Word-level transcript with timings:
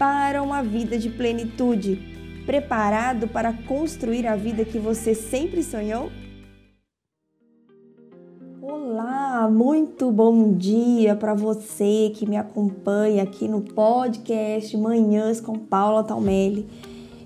para 0.00 0.42
uma 0.42 0.62
vida 0.62 0.96
de 0.96 1.10
plenitude, 1.10 2.00
preparado 2.46 3.28
para 3.28 3.52
construir 3.52 4.26
a 4.26 4.34
vida 4.34 4.64
que 4.64 4.78
você 4.78 5.14
sempre 5.14 5.62
sonhou? 5.62 6.10
Olá, 8.62 9.46
muito 9.52 10.10
bom 10.10 10.54
dia 10.54 11.14
para 11.14 11.34
você 11.34 12.10
que 12.14 12.26
me 12.26 12.38
acompanha 12.38 13.24
aqui 13.24 13.46
no 13.46 13.60
podcast 13.60 14.74
Manhãs 14.74 15.38
com 15.38 15.58
Paula 15.58 16.02
Talmelli. 16.02 16.66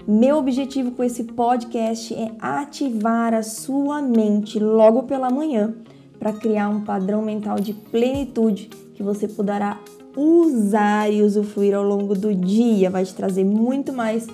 Meu 0.05 0.39
objetivo 0.39 0.91
com 0.91 1.05
esse 1.05 1.23
podcast 1.23 2.13
é 2.13 2.33
ativar 2.41 3.35
a 3.35 3.45
sua 3.45 4.03
mente 4.03 4.59
logo 4.59 5.05
pela 5.05 5.31
manhã 5.31 5.77
para 6.19 6.33
criar 6.33 6.71
um 6.71 6.81
padrão 6.81 7.23
mental 7.23 7.55
de 7.61 7.73
plenitude 7.73 8.67
que 8.95 9.03
você 9.05 9.29
poderá 9.29 9.79
usar 10.17 11.13
e 11.13 11.23
usufruir 11.23 11.75
ao 11.75 11.83
longo 11.83 12.15
do 12.15 12.35
dia. 12.35 12.91
Vai 12.91 13.05
te 13.05 13.15
trazer 13.15 13.45
muito 13.45 13.93
mais 13.93 14.27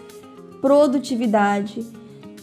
produtividade 0.61 1.85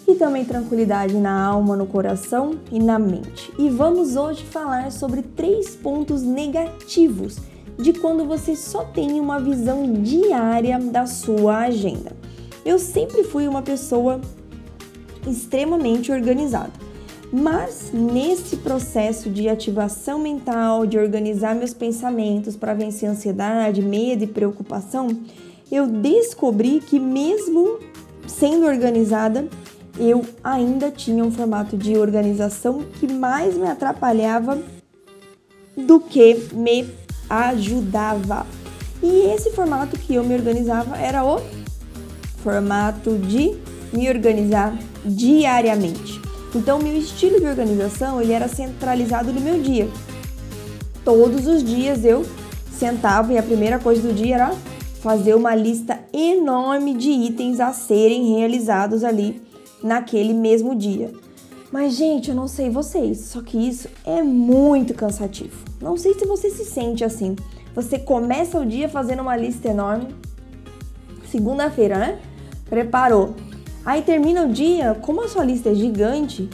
e 0.08 0.16
também 0.16 0.46
tranquilidade 0.46 1.14
na 1.16 1.46
alma, 1.46 1.76
no 1.76 1.86
coração 1.86 2.60
e 2.72 2.80
na 2.80 2.98
mente. 2.98 3.52
E 3.60 3.70
vamos 3.70 4.16
hoje 4.16 4.44
falar 4.44 4.92
sobre 4.92 5.22
três 5.22 5.76
pontos 5.76 6.24
negativos 6.24 7.38
de 7.78 7.94
quando 7.94 8.26
você 8.26 8.56
só 8.56 8.84
tem 8.86 9.20
uma 9.20 9.40
visão 9.40 9.94
diária 10.02 10.80
da 10.80 11.06
sua 11.06 11.60
agenda. 11.60 12.12
Eu 12.66 12.80
sempre 12.80 13.24
fui 13.24 13.48
uma 13.48 13.62
pessoa 13.62 14.20
extremamente 15.28 16.12
organizada. 16.12 16.87
Mas 17.32 17.92
nesse 17.92 18.58
processo 18.58 19.30
de 19.30 19.50
ativação 19.50 20.20
mental, 20.20 20.86
de 20.86 20.98
organizar 20.98 21.54
meus 21.56 21.74
pensamentos 21.74 22.56
para 22.56 22.74
vencer 22.74 23.10
ansiedade, 23.10 23.82
medo 23.82 24.24
e 24.24 24.28
preocupação, 24.28 25.10
eu 25.72 25.86
descobri 25.88 26.80
que 26.80 27.00
mesmo 27.00 27.80
sendo 28.26 28.66
organizada, 28.66 29.48
eu 30.00 30.24
ainda 30.44 30.92
tinha 30.92 31.24
um 31.24 31.32
formato 31.32 31.76
de 31.76 31.98
organização 31.98 32.84
que 33.00 33.12
mais 33.12 33.58
me 33.58 33.68
atrapalhava 33.68 34.62
do 35.76 36.00
que 36.00 36.48
me 36.54 36.88
ajudava. 37.30 38.46
E 39.02 39.34
esse 39.34 39.52
formato 39.52 39.98
que 39.98 40.16
eu 40.16 40.24
me 40.24 40.36
organizava 40.36 40.98
era 40.98 41.24
o 41.26 41.42
formato 42.44 43.18
de 43.18 43.58
me 43.92 44.10
organizar 44.10 44.78
diariamente. 45.06 46.27
Então, 46.56 46.80
meu 46.80 46.96
estilo 46.98 47.40
de 47.40 47.46
organização 47.46 48.22
ele 48.22 48.32
era 48.32 48.48
centralizado 48.48 49.32
no 49.32 49.42
meu 49.42 49.62
dia. 49.62 49.88
Todos 51.04 51.48
os 51.48 51.64
dias 51.64 52.04
eu 52.04 52.26
sentava 52.72 53.34
e 53.34 53.38
a 53.38 53.44
primeira 53.44 53.80
coisa 53.80 54.02
do 54.02 54.14
dia 54.14 54.36
era 54.36 54.52
fazer 55.02 55.36
uma 55.36 55.56
lista 55.56 56.00
enorme 56.14 56.94
de 56.94 57.10
itens 57.10 57.60
a 57.60 57.72
serem 57.72 58.36
realizados 58.36 59.04
ali 59.04 59.42
naquele 59.82 60.34
mesmo 60.34 60.76
dia. 60.76 61.12
Mas, 61.72 61.96
gente, 61.96 62.30
eu 62.30 62.36
não 62.36 62.48
sei 62.48 62.70
vocês, 62.70 63.20
só 63.20 63.42
que 63.42 63.58
isso 63.58 63.90
é 64.06 64.24
muito 64.24 64.94
cansativo. 64.94 65.56
Não 65.82 65.98
sei 65.98 66.14
se 66.14 66.26
você 66.26 66.50
se 66.50 66.66
sente 66.66 67.04
assim. 67.04 67.36
Você 67.76 68.00
começa 68.00 68.60
o 68.60 68.66
dia 68.66 68.88
fazendo 68.88 69.22
uma 69.22 69.36
lista 69.36 69.68
enorme. 69.68 70.08
Segunda-feira, 71.30 71.98
né? 71.98 72.20
Preparou. 72.70 73.36
Aí 73.88 74.02
termina 74.02 74.44
o 74.44 74.50
dia, 74.50 74.98
como 75.02 75.24
a 75.24 75.30
sua 75.30 75.46
lista 75.46 75.70
é 75.70 75.74
gigante, 75.74 76.50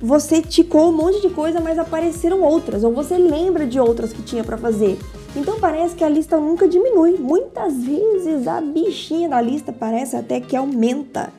você 0.00 0.40
ticou 0.40 0.88
um 0.88 0.96
monte 0.96 1.20
de 1.20 1.28
coisa, 1.28 1.60
mas 1.60 1.78
apareceram 1.78 2.40
outras, 2.40 2.82
ou 2.82 2.90
você 2.90 3.18
lembra 3.18 3.66
de 3.66 3.78
outras 3.78 4.14
que 4.14 4.22
tinha 4.22 4.42
para 4.42 4.56
fazer. 4.56 4.98
Então 5.36 5.60
parece 5.60 5.94
que 5.94 6.02
a 6.02 6.08
lista 6.08 6.40
nunca 6.40 6.66
diminui. 6.66 7.18
Muitas 7.18 7.84
vezes 7.84 8.48
a 8.48 8.62
bichinha 8.62 9.28
da 9.28 9.42
lista 9.42 9.74
parece 9.74 10.16
até 10.16 10.40
que 10.40 10.56
aumenta. 10.56 11.30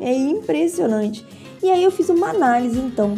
É 0.00 0.12
impressionante. 0.12 1.24
E 1.62 1.70
aí 1.70 1.84
eu 1.84 1.92
fiz 1.92 2.08
uma 2.08 2.30
análise 2.30 2.80
então 2.80 3.16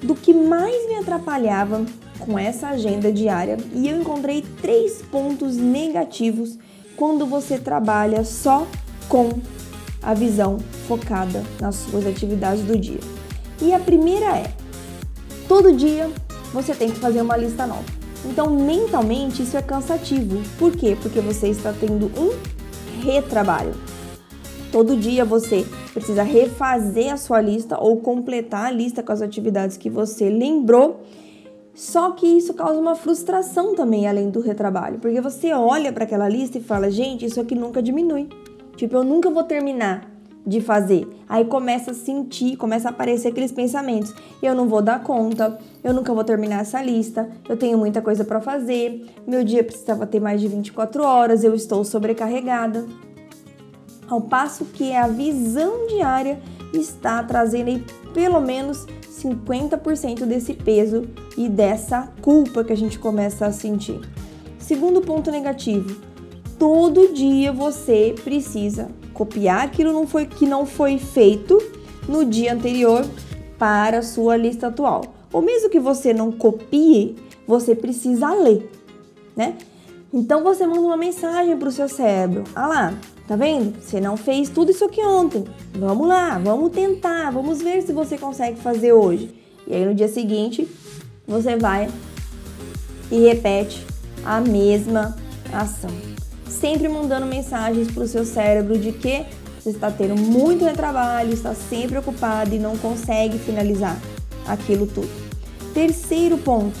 do 0.00 0.14
que 0.14 0.32
mais 0.32 0.86
me 0.86 0.94
atrapalhava 0.94 1.84
com 2.20 2.38
essa 2.38 2.68
agenda 2.68 3.10
diária 3.10 3.56
e 3.74 3.88
eu 3.88 4.00
encontrei 4.00 4.44
três 4.62 5.02
pontos 5.02 5.56
negativos 5.56 6.56
quando 6.96 7.26
você 7.26 7.58
trabalha 7.58 8.22
só 8.22 8.64
com 9.08 9.30
a 10.04 10.14
visão 10.14 10.58
focada 10.86 11.42
nas 11.60 11.76
suas 11.76 12.06
atividades 12.06 12.62
do 12.62 12.78
dia. 12.78 13.00
E 13.60 13.72
a 13.72 13.78
primeira 13.78 14.36
é: 14.36 14.52
todo 15.48 15.72
dia 15.72 16.10
você 16.52 16.74
tem 16.74 16.90
que 16.90 16.98
fazer 16.98 17.22
uma 17.22 17.36
lista 17.36 17.66
nova. 17.66 17.84
Então, 18.24 18.48
mentalmente, 18.50 19.42
isso 19.42 19.56
é 19.56 19.62
cansativo. 19.62 20.40
Por 20.58 20.72
quê? 20.72 20.96
Porque 21.00 21.20
você 21.20 21.48
está 21.48 21.72
tendo 21.72 22.06
um 22.18 22.32
retrabalho. 23.02 23.74
Todo 24.72 24.96
dia 24.96 25.24
você 25.24 25.64
precisa 25.92 26.22
refazer 26.22 27.12
a 27.12 27.16
sua 27.16 27.40
lista 27.40 27.78
ou 27.78 27.98
completar 27.98 28.66
a 28.66 28.70
lista 28.70 29.02
com 29.02 29.12
as 29.12 29.22
atividades 29.22 29.76
que 29.76 29.90
você 29.90 30.28
lembrou. 30.28 31.02
Só 31.74 32.12
que 32.12 32.26
isso 32.26 32.54
causa 32.54 32.78
uma 32.78 32.94
frustração 32.94 33.74
também, 33.74 34.06
além 34.06 34.30
do 34.30 34.40
retrabalho, 34.40 34.98
porque 35.00 35.20
você 35.20 35.52
olha 35.52 35.92
para 35.92 36.04
aquela 36.04 36.28
lista 36.28 36.58
e 36.58 36.62
fala: 36.62 36.90
gente, 36.90 37.26
isso 37.26 37.40
aqui 37.40 37.54
nunca 37.54 37.82
diminui. 37.82 38.28
Tipo, 38.76 38.96
eu 38.96 39.04
nunca 39.04 39.30
vou 39.30 39.44
terminar 39.44 40.14
de 40.46 40.60
fazer. 40.60 41.08
Aí 41.28 41.44
começa 41.44 41.92
a 41.92 41.94
sentir, 41.94 42.56
começa 42.56 42.88
a 42.88 42.90
aparecer 42.90 43.28
aqueles 43.28 43.52
pensamentos. 43.52 44.14
Eu 44.42 44.54
não 44.54 44.68
vou 44.68 44.82
dar 44.82 45.02
conta, 45.02 45.58
eu 45.82 45.94
nunca 45.94 46.12
vou 46.12 46.24
terminar 46.24 46.60
essa 46.60 46.82
lista, 46.82 47.28
eu 47.48 47.56
tenho 47.56 47.78
muita 47.78 48.02
coisa 48.02 48.24
para 48.24 48.40
fazer, 48.40 49.06
meu 49.26 49.42
dia 49.42 49.64
precisava 49.64 50.06
ter 50.06 50.20
mais 50.20 50.40
de 50.40 50.48
24 50.48 51.02
horas, 51.02 51.44
eu 51.44 51.54
estou 51.54 51.84
sobrecarregada. 51.84 52.84
Ao 54.08 54.20
passo 54.20 54.66
que 54.66 54.92
a 54.94 55.06
visão 55.06 55.86
diária 55.86 56.38
está 56.74 57.22
trazendo 57.22 57.68
aí 57.68 57.82
pelo 58.12 58.40
menos 58.40 58.86
50% 59.10 60.26
desse 60.26 60.52
peso 60.52 61.08
e 61.38 61.48
dessa 61.48 62.12
culpa 62.20 62.62
que 62.62 62.72
a 62.72 62.76
gente 62.76 62.98
começa 62.98 63.46
a 63.46 63.52
sentir. 63.52 64.00
Segundo 64.58 65.00
ponto 65.00 65.30
negativo, 65.30 66.00
todo 66.64 67.12
dia 67.12 67.52
você 67.52 68.14
precisa 68.24 68.88
copiar 69.12 69.66
aquilo 69.66 69.92
não 69.92 70.06
foi, 70.06 70.24
que 70.24 70.46
não 70.46 70.64
foi 70.64 70.98
feito 70.98 71.62
no 72.08 72.24
dia 72.24 72.54
anterior 72.54 73.04
para 73.58 73.98
a 73.98 74.02
sua 74.02 74.34
lista 74.34 74.68
atual. 74.68 75.14
Ou 75.30 75.42
mesmo 75.42 75.68
que 75.68 75.78
você 75.78 76.14
não 76.14 76.32
copie, 76.32 77.16
você 77.46 77.74
precisa 77.74 78.32
ler, 78.32 78.66
né? 79.36 79.58
Então 80.10 80.42
você 80.42 80.66
manda 80.66 80.80
uma 80.80 80.96
mensagem 80.96 81.54
para 81.54 81.68
o 81.68 81.70
seu 81.70 81.86
cérebro. 81.86 82.44
Ah 82.54 82.66
lá, 82.66 82.94
tá 83.28 83.36
vendo? 83.36 83.78
Você 83.82 84.00
não 84.00 84.16
fez 84.16 84.48
tudo 84.48 84.70
isso 84.70 84.86
aqui 84.86 85.02
ontem. 85.02 85.44
Vamos 85.74 86.08
lá, 86.08 86.38
vamos 86.38 86.72
tentar, 86.72 87.30
vamos 87.30 87.60
ver 87.60 87.82
se 87.82 87.92
você 87.92 88.16
consegue 88.16 88.58
fazer 88.58 88.94
hoje. 88.94 89.34
E 89.66 89.74
aí 89.74 89.84
no 89.84 89.94
dia 89.94 90.08
seguinte, 90.08 90.66
você 91.28 91.56
vai 91.56 91.90
e 93.10 93.18
repete 93.18 93.86
a 94.24 94.40
mesma 94.40 95.14
ação 95.52 96.13
sempre 96.64 96.88
mandando 96.88 97.26
mensagens 97.26 97.90
para 97.90 98.04
o 98.04 98.08
seu 98.08 98.24
cérebro 98.24 98.78
de 98.78 98.90
que 98.90 99.26
você 99.60 99.68
está 99.68 99.90
tendo 99.90 100.16
muito 100.16 100.64
retrabalho, 100.64 101.34
está 101.34 101.54
sempre 101.54 101.98
ocupado 101.98 102.54
e 102.54 102.58
não 102.58 102.74
consegue 102.78 103.38
finalizar 103.38 104.00
aquilo 104.46 104.86
tudo. 104.86 105.10
Terceiro 105.74 106.38
ponto: 106.38 106.74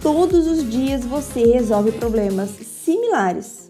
todos 0.00 0.46
os 0.46 0.70
dias 0.70 1.04
você 1.04 1.44
resolve 1.46 1.90
problemas 1.90 2.48
similares 2.50 3.68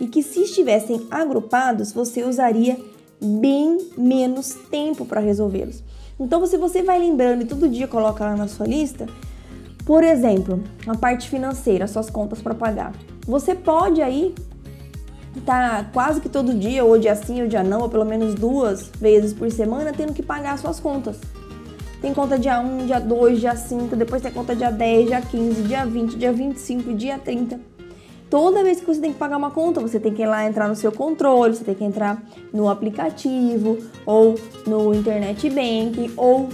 e 0.00 0.06
que, 0.06 0.22
se 0.22 0.44
estivessem 0.44 1.06
agrupados, 1.10 1.92
você 1.92 2.24
usaria 2.24 2.78
bem 3.20 3.76
menos 3.98 4.56
tempo 4.70 5.04
para 5.04 5.20
resolvê-los. 5.20 5.84
Então, 6.18 6.46
se 6.46 6.56
você 6.56 6.82
vai 6.82 6.98
lembrando 6.98 7.42
e 7.42 7.46
todo 7.46 7.68
dia 7.68 7.86
coloca 7.86 8.24
lá 8.24 8.34
na 8.34 8.48
sua 8.48 8.66
lista, 8.66 9.06
por 9.84 10.02
exemplo, 10.02 10.64
a 10.86 10.96
parte 10.96 11.28
financeira, 11.28 11.86
suas 11.86 12.08
contas 12.08 12.40
para 12.40 12.54
pagar. 12.54 12.94
Você 13.26 13.54
pode 13.54 14.00
aí 14.00 14.34
tá 15.40 15.86
quase 15.92 16.20
que 16.20 16.28
todo 16.28 16.52
dia, 16.54 16.84
ou 16.84 16.98
dia 16.98 17.14
sim 17.14 17.42
ou 17.42 17.48
dia 17.48 17.62
não, 17.62 17.80
ou 17.80 17.88
pelo 17.88 18.04
menos 18.04 18.34
duas 18.34 18.90
vezes 19.00 19.32
por 19.32 19.50
semana, 19.50 19.92
tendo 19.92 20.12
que 20.12 20.22
pagar 20.22 20.58
suas 20.58 20.78
contas. 20.78 21.18
Tem 22.00 22.12
conta 22.12 22.38
dia 22.38 22.60
1, 22.60 22.86
dia 22.86 22.98
2, 22.98 23.40
dia 23.40 23.54
5, 23.54 23.94
depois 23.94 24.20
tem 24.20 24.32
conta 24.32 24.56
dia 24.56 24.70
10, 24.70 25.06
dia 25.06 25.20
15, 25.20 25.62
dia 25.62 25.86
20, 25.86 26.16
dia 26.16 26.32
25, 26.32 26.94
dia 26.94 27.18
30. 27.18 27.60
Toda 28.28 28.64
vez 28.64 28.80
que 28.80 28.86
você 28.86 29.00
tem 29.00 29.12
que 29.12 29.18
pagar 29.18 29.36
uma 29.36 29.50
conta, 29.50 29.80
você 29.80 30.00
tem 30.00 30.12
que 30.12 30.22
ir 30.22 30.26
lá 30.26 30.44
entrar 30.44 30.66
no 30.66 30.74
seu 30.74 30.90
controle, 30.90 31.54
você 31.54 31.62
tem 31.62 31.74
que 31.74 31.84
entrar 31.84 32.22
no 32.52 32.68
aplicativo 32.68 33.78
ou 34.06 34.34
no 34.66 34.94
internet 34.94 35.48
banking 35.48 36.10
ou 36.16 36.48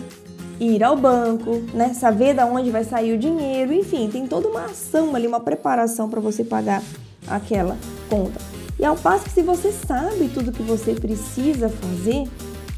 ir 0.61 0.83
ao 0.83 0.97
banco, 0.97 1.63
né? 1.73 1.95
Saber 1.95 2.35
da 2.35 2.45
onde 2.47 2.71
vai 2.71 2.83
sair 2.85 3.15
o 3.15 3.19
dinheiro, 3.19 3.73
enfim, 3.73 4.11
tem 4.13 4.27
toda 4.27 4.49
uma 4.49 4.65
ação 4.65 5.15
ali, 5.15 5.27
uma 5.27 5.41
preparação 5.41 6.11
para 6.11 6.21
você 6.21 6.43
pagar 6.43 6.83
aquela 7.29 7.77
conta. 8.11 8.58
E 8.79 8.85
ao 8.85 8.97
passo 8.97 9.25
que 9.25 9.31
se 9.31 9.43
você 9.43 9.73
sabe 9.73 10.29
tudo 10.33 10.53
que 10.53 10.63
você 10.63 10.95
precisa 10.95 11.69
fazer 11.69 12.29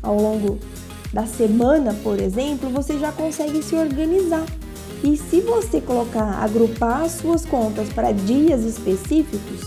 ao 0.02 0.16
longo 0.16 0.58
da 1.12 1.26
semana, 1.26 1.94
por 2.02 2.18
exemplo, 2.18 2.70
você 2.70 2.98
já 2.98 3.12
consegue 3.12 3.62
se 3.62 3.74
organizar 3.74 4.44
e 5.02 5.16
se 5.16 5.40
você 5.40 5.80
colocar, 5.80 6.42
agrupar 6.42 7.02
as 7.02 7.12
suas 7.12 7.46
contas 7.46 7.88
para 7.90 8.12
dias 8.12 8.64
específicos, 8.64 9.60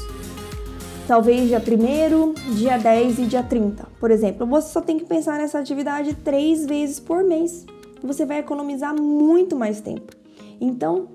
talvez 1.07 1.47
dia 1.47 1.59
1 1.59 2.53
dia 2.56 2.77
10 2.77 3.19
e 3.19 3.25
dia 3.25 3.41
30, 3.41 3.88
por 4.00 4.12
exemplo, 4.12 4.45
você 4.45 4.71
só 4.71 4.81
tem 4.81 5.00
que 5.00 5.06
pensar 5.06 5.39
nessa 5.39 5.59
atividade 5.59 6.13
três 6.15 6.65
vezes 6.65 7.00
por 7.00 7.24
mês. 7.24 7.65
Você 8.03 8.25
vai 8.25 8.39
economizar 8.39 8.94
muito 9.00 9.56
mais 9.56 9.81
tempo. 9.81 10.13
Então, 10.62 11.07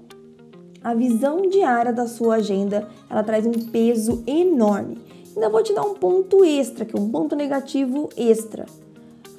a 0.89 0.95
visão 0.95 1.43
diária 1.43 1.93
da 1.93 2.07
sua 2.07 2.37
agenda, 2.37 2.89
ela 3.11 3.23
traz 3.23 3.45
um 3.45 3.53
peso 3.53 4.23
enorme. 4.27 4.97
Ainda 5.35 5.51
vou 5.51 5.63
te 5.63 5.75
dar 5.75 5.83
um 5.83 5.93
ponto 5.93 6.43
extra, 6.43 6.87
que 6.87 6.97
é 6.97 6.99
um 6.99 7.11
ponto 7.11 7.37
negativo 7.37 8.09
extra. 8.17 8.65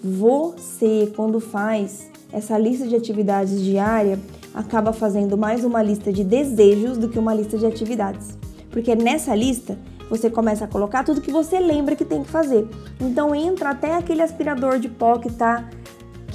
Você, 0.03 1.11
quando 1.15 1.39
faz 1.39 2.07
essa 2.31 2.55
lista 2.55 2.87
de 2.87 2.95
atividades 2.95 3.63
diária, 3.63 4.19
acaba 4.53 4.93
fazendo 4.93 5.35
mais 5.35 5.65
uma 5.65 5.81
lista 5.81 6.13
de 6.13 6.23
desejos 6.23 6.99
do 6.99 7.09
que 7.09 7.17
uma 7.17 7.33
lista 7.33 7.57
de 7.57 7.65
atividades. 7.65 8.37
Porque 8.69 8.93
nessa 8.93 9.33
lista 9.33 9.75
você 10.07 10.29
começa 10.29 10.65
a 10.65 10.67
colocar 10.67 11.03
tudo 11.03 11.19
que 11.19 11.31
você 11.31 11.59
lembra 11.59 11.95
que 11.95 12.05
tem 12.05 12.21
que 12.21 12.29
fazer. 12.29 12.67
Então 13.01 13.33
entra 13.33 13.71
até 13.71 13.95
aquele 13.95 14.21
aspirador 14.21 14.77
de 14.77 14.87
pó 14.87 15.17
que 15.17 15.33
tá 15.33 15.67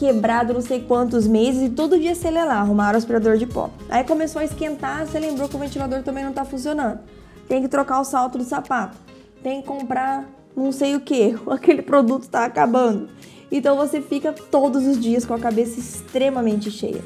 quebrado 0.05 0.53
não 0.53 0.61
sei 0.61 0.83
quantos 0.83 1.27
meses 1.27 1.63
e 1.63 1.71
todo 1.71 1.99
dia 1.99 2.15
você 2.15 2.31
lê 2.31 2.45
lá, 2.45 2.57
arrumar 2.57 2.93
o 2.93 2.99
aspirador 2.99 3.39
de 3.39 3.47
pó. 3.47 3.71
Aí 3.89 4.05
começou 4.05 4.41
a 4.41 4.45
esquentar, 4.45 5.07
você 5.07 5.19
lembrou 5.19 5.49
que 5.49 5.57
o 5.57 5.59
ventilador 5.59 6.03
também 6.03 6.23
não 6.23 6.33
tá 6.33 6.45
funcionando. 6.45 7.01
Tem 7.49 7.63
que 7.63 7.69
trocar 7.69 8.01
o 8.01 8.05
salto 8.05 8.37
do 8.37 8.45
sapato. 8.45 8.99
Tem 9.43 9.63
que 9.63 9.67
comprar 9.67 10.29
não 10.55 10.71
sei 10.71 10.95
o 10.95 11.01
que, 11.01 11.35
aquele 11.51 11.81
produto 11.81 12.25
está 12.25 12.45
acabando. 12.45 13.09
Então 13.51 13.79
você 13.79 14.03
fica 14.03 14.31
todos 14.31 14.87
os 14.87 15.01
dias 15.01 15.25
com 15.25 15.33
a 15.33 15.39
cabeça 15.39 15.81
extremamente 15.81 16.71
cheia. 16.71 17.03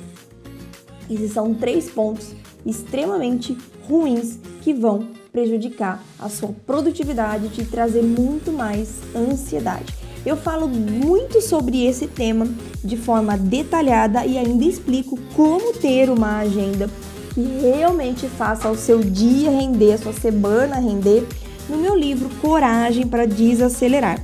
Esses 1.08 1.32
são 1.32 1.54
três 1.54 1.88
pontos 1.88 2.34
extremamente 2.66 3.56
ruins 3.88 4.40
que 4.60 4.74
vão 4.74 5.06
prejudicar 5.30 6.02
a 6.18 6.28
sua 6.28 6.52
produtividade 6.66 7.46
e 7.46 7.48
te 7.48 7.64
trazer 7.64 8.02
muito 8.02 8.50
mais 8.50 8.96
ansiedade. 9.14 10.07
Eu 10.28 10.36
falo 10.36 10.68
muito 10.68 11.40
sobre 11.40 11.86
esse 11.86 12.06
tema 12.06 12.46
de 12.84 12.98
forma 12.98 13.34
detalhada 13.38 14.26
e 14.26 14.36
ainda 14.36 14.62
explico 14.62 15.18
como 15.34 15.72
ter 15.72 16.10
uma 16.10 16.40
agenda 16.40 16.86
que 17.32 17.40
realmente 17.40 18.28
faça 18.28 18.70
o 18.70 18.76
seu 18.76 19.00
dia 19.00 19.48
render, 19.48 19.94
a 19.94 19.96
sua 19.96 20.12
semana 20.12 20.76
render, 20.76 21.26
no 21.66 21.78
meu 21.78 21.96
livro 21.96 22.28
Coragem 22.42 23.06
para 23.06 23.24
Desacelerar. 23.24 24.22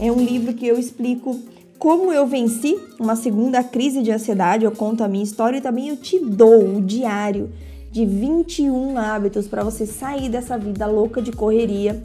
É 0.00 0.10
um 0.10 0.16
livro 0.16 0.54
que 0.54 0.66
eu 0.66 0.78
explico 0.78 1.38
como 1.78 2.10
eu 2.10 2.26
venci 2.26 2.78
uma 2.98 3.14
segunda 3.14 3.62
crise 3.62 4.00
de 4.00 4.10
ansiedade, 4.10 4.64
eu 4.64 4.72
conto 4.72 5.04
a 5.04 5.08
minha 5.08 5.24
história 5.24 5.58
e 5.58 5.60
também 5.60 5.90
eu 5.90 5.98
te 5.98 6.18
dou 6.18 6.76
o 6.76 6.80
diário 6.80 7.52
de 7.92 8.06
21 8.06 8.96
hábitos 8.96 9.46
para 9.46 9.62
você 9.62 9.84
sair 9.84 10.30
dessa 10.30 10.56
vida 10.56 10.86
louca 10.86 11.20
de 11.20 11.32
correria, 11.32 12.02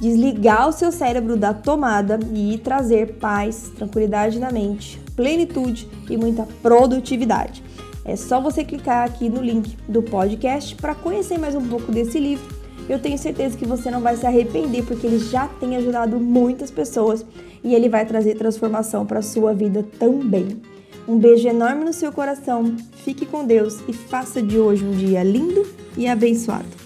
desligar 0.00 0.68
o 0.68 0.72
seu 0.72 0.90
cérebro 0.90 1.36
da 1.36 1.52
tomada 1.52 2.18
e 2.34 2.58
trazer 2.58 3.14
paz, 3.14 3.70
tranquilidade 3.76 4.38
na 4.38 4.50
mente, 4.50 5.00
plenitude 5.14 5.88
e 6.08 6.16
muita 6.16 6.46
produtividade. 6.62 7.62
É 8.04 8.16
só 8.16 8.40
você 8.40 8.64
clicar 8.64 9.06
aqui 9.06 9.28
no 9.28 9.42
link 9.42 9.76
do 9.86 10.02
podcast 10.02 10.74
para 10.74 10.94
conhecer 10.94 11.38
mais 11.38 11.54
um 11.54 11.66
pouco 11.68 11.92
desse 11.92 12.18
livro 12.18 12.60
eu 12.90 12.98
tenho 12.98 13.16
certeza 13.16 13.56
que 13.56 13.64
você 13.64 13.88
não 13.88 14.00
vai 14.00 14.16
se 14.16 14.26
arrepender 14.26 14.82
porque 14.82 15.06
ele 15.06 15.20
já 15.20 15.46
tem 15.46 15.76
ajudado 15.76 16.18
muitas 16.18 16.72
pessoas 16.72 17.24
e 17.62 17.72
ele 17.72 17.88
vai 17.88 18.04
trazer 18.04 18.34
transformação 18.34 19.06
para 19.06 19.22
sua 19.22 19.54
vida 19.54 19.86
também. 19.96 20.60
Um 21.06 21.16
beijo 21.16 21.46
enorme 21.46 21.84
no 21.84 21.92
seu 21.92 22.10
coração, 22.10 22.76
fique 23.04 23.24
com 23.24 23.46
Deus 23.46 23.78
e 23.86 23.92
faça 23.92 24.42
de 24.42 24.58
hoje 24.58 24.84
um 24.84 24.90
dia 24.90 25.22
lindo 25.22 25.64
e 25.96 26.08
abençoado. 26.08 26.79